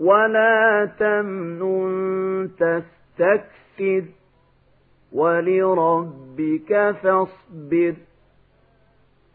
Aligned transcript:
ولا 0.00 0.90
تمنن 0.98 2.50
تستكثر 2.58 4.04
ولربك 5.12 6.94
فاصبر 7.02 7.94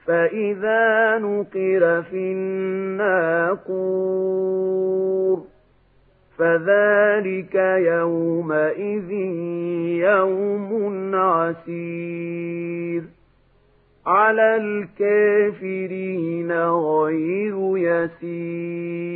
فإذا 0.06 1.18
نقر 1.18 2.02
في 2.02 2.32
الناقور 3.76 4.36
فذلك 6.38 7.56
يومئذ 7.80 9.12
يوم 10.10 11.16
عسير 11.16 13.04
على 14.06 14.56
الكافرين 14.56 16.52
غير 16.62 17.78
يسير 17.78 19.16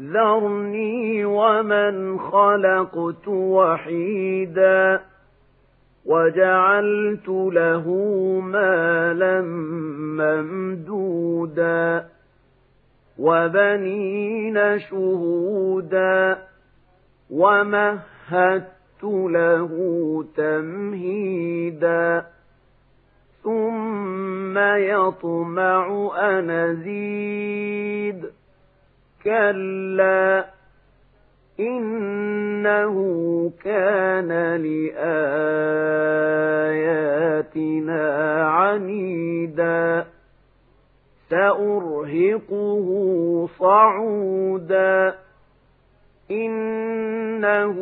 ذرني 0.00 1.24
ومن 1.24 2.18
خلقت 2.18 3.28
وحيدا 3.28 5.00
وجعلت 6.06 7.28
له 7.28 7.88
مالا 8.40 9.40
ممدودا 10.20 12.06
وبنين 13.18 14.78
شهودا 14.78 16.38
ومهدت 17.30 19.04
له 19.04 19.70
تمهيدا 20.36 22.26
ثم 23.42 24.58
يطمع 24.58 26.10
أن 26.20 26.50
أزيد 26.50 28.33
كلا 29.24 30.44
إنه 31.60 32.94
كان 33.64 34.28
لآياتنا 37.04 38.04
عنيدا 38.48 40.06
سأرهقه 41.30 42.88
صعودا 43.58 45.14
إنه 46.30 47.76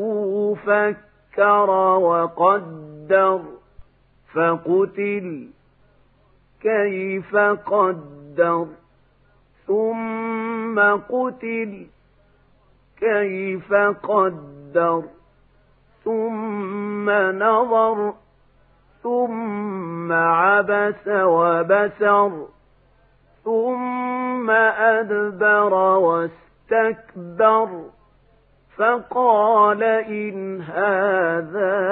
فكر 0.55 1.71
وقدر 2.01 3.41
فقتل 4.35 5.49
كيف 6.63 7.37
قدر 7.67 8.67
ثم 9.67 10.22
قتل 10.81 11.87
كيف 13.01 13.75
قدر 14.03 15.03
ثم 16.05 17.11
نظر 17.11 18.15
ثم 19.03 20.13
عبس 20.13 21.09
وبسر 21.09 22.47
ثم 23.45 24.51
أدبر 24.51 25.75
واستكبر 25.99 27.69
فقال 28.77 29.83
إن 29.83 30.61
هذا 30.61 31.83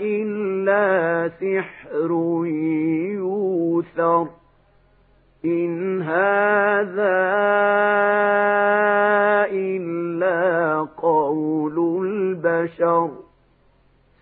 إلا 0.00 1.28
سحر 1.28 2.10
يوثر 3.14 4.26
إن 5.44 5.79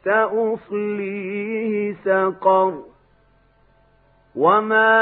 سأصليه 0.08 1.94
سقر 2.04 2.72
وما 4.36 4.94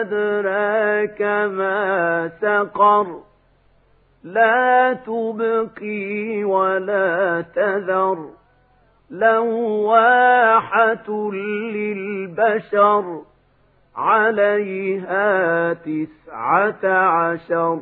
أدراك 0.00 1.22
ما 1.52 2.28
سقر 2.40 3.06
لا 4.24 4.92
تبقي 5.06 6.44
ولا 6.44 7.44
تذر 7.54 8.28
لواحة 9.10 10.50
للبشر 11.74 13.22
عليها 13.96 15.72
تسعة 15.72 16.84
عشر 16.84 17.80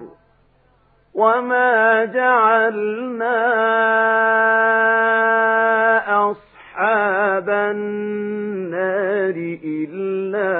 وما 1.16 2.04
جعلنا 2.04 3.36
أصحاب 6.30 7.48
النار 7.50 9.34
إلا 9.64 10.50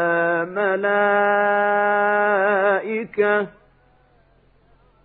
ملائكة 2.77 3.47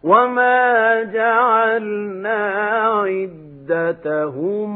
وما 0.04 1.04
جعلنا 1.04 2.50
عدتهم 3.04 4.74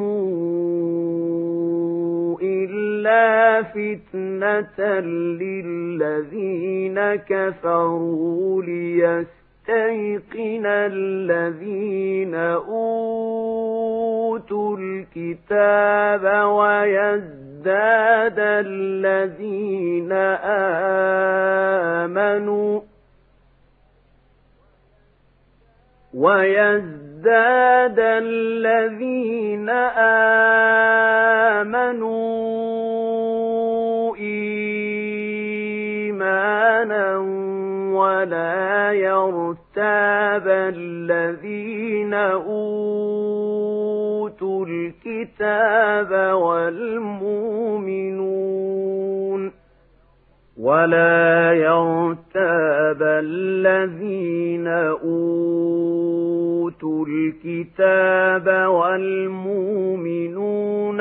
إلا 2.42 3.64
فتنة 3.64 5.00
للذين 5.40 7.00
كفروا 7.16 8.64
ليستيقن 9.70 10.66
الذين 10.66 12.36
أوتوا 12.66 12.78
الكتاب 14.80 16.24
ويزداد 16.48 18.36
الذين 18.40 20.12
آمنوا 22.02 22.82
ويزداد 26.14 28.00
الذين 28.00 29.70
آمنوا 31.70 32.65
ولا 38.26 38.92
يرتاب 38.92 40.48
الذين 40.48 42.14
أوتوا 42.14 42.66
الكتاب 44.66 46.34
والمؤمنون 46.34 47.46
ولا 50.58 51.54
يرتاب 51.54 53.02
الذين 53.02 54.68
أوتوا 54.68 55.86
الكتاب 57.08 58.48
والمؤمنون 58.70 59.85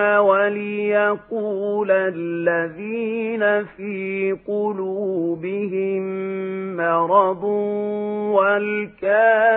وليقول 0.00 1.90
الذين 1.90 3.64
في 3.64 4.36
قلوبهم 4.46 6.02
مرض 6.76 7.44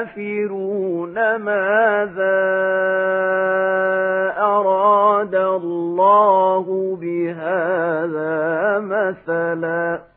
والكافرون 0.07 1.13
ماذا 1.35 2.47
أراد 4.37 5.35
الله 5.35 6.97
بهذا 7.01 8.79
مثلا 8.79 10.16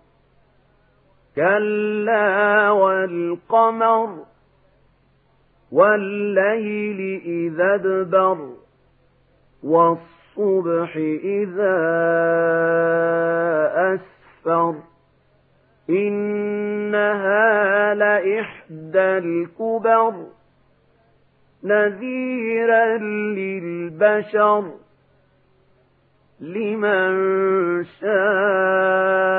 كلا 1.35 2.69
والقمر 2.69 4.25
والليل 5.71 7.21
إذا 7.25 7.75
ادبر 7.75 8.37
والصبح 9.63 10.95
إذا 11.23 11.77
أسفر 13.93 14.75
إنها 15.89 17.93
لإحدى 17.93 19.17
الكبر 19.17 20.13
نذيرا 21.63 22.97
للبشر 23.37 24.71
لمن 26.39 27.13
شاء 27.83 29.30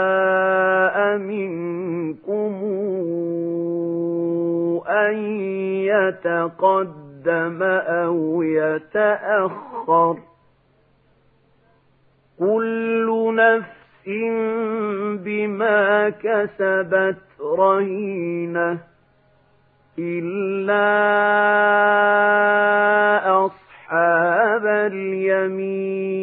يتقدم 6.12 7.62
أو 7.62 8.42
يتأخر. 8.42 10.18
كل 12.38 13.34
نفس 13.36 14.08
بما 15.24 16.10
كسبت 16.10 17.16
رهينة 17.58 18.78
إلا 19.98 20.92
أصحاب 23.46 24.66
اليمين. 24.66 26.22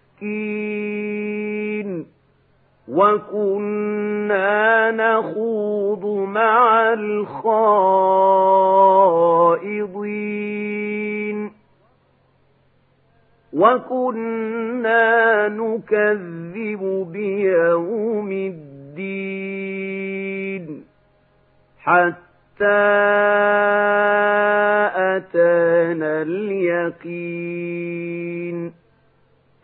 وكنا 2.87 4.91
نخوض 4.91 6.27
مع 6.27 6.93
الخائضين. 6.93 7.51
وكنا 13.53 15.47
نكذب 15.47 17.07
بيوم 17.11 18.31
الدين. 18.31 18.71
حتى 21.79 22.65
أتانا 24.95 26.21
اليقين. 26.21 28.10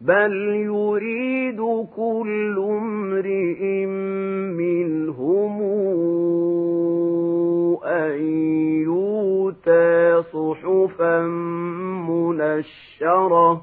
بل 0.00 0.32
يريد 0.54 1.60
كل 1.96 2.58
امرئ 2.58 3.86
منهم 4.56 5.62
أن 7.84 8.20
يؤتى 8.82 10.22
صحفا 10.22 11.20
منشرة 12.08 13.62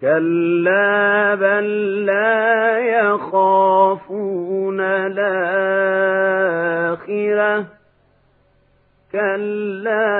كلا 0.00 1.34
بل 1.34 2.04
لا 2.06 2.78
يخافون 2.78 4.80
الآخرة 4.80 6.06
كلا 9.12 10.16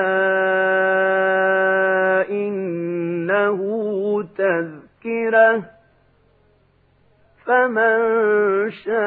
إنه 3.27 4.23
تذكرة 4.37 5.63
فمن 7.45 7.97
شاء 8.71 8.97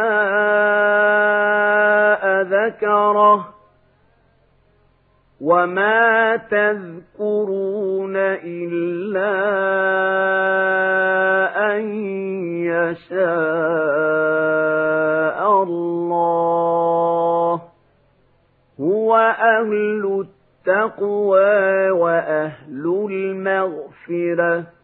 ذكره 2.42 3.54
وما 5.40 6.36
تذكرون 6.36 8.16
إلا 8.16 9.30
أن 11.72 11.80
يشاء 12.64 13.20
الله. 15.62 17.62
هو 18.80 19.16
أهل 19.16 20.26
التقوى 20.66 21.90
وأهل 21.90 23.08
المغفرة. 23.10 23.89
مَغْفِرَةٌ 24.10 24.79